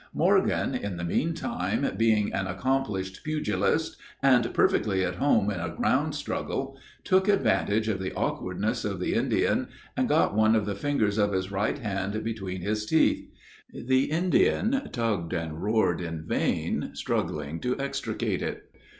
[0.15, 6.15] Morgan, in the meantime, being an accomplished pugilist, and perfectly at home in a ground
[6.15, 11.19] struggle, took advantage of the awkwardness of the Indian, and got one of the fingers
[11.19, 13.29] of his right hand between his teeth.
[13.71, 18.71] The Indian tugged and roared in vain, struggling to extricate it.